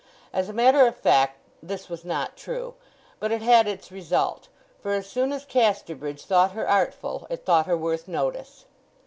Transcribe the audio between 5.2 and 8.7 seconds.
as Casterbridge thought her artful it thought her worth notice.